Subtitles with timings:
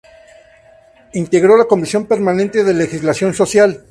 [1.13, 3.85] Integró la Comisión Permanente de Legislación Social.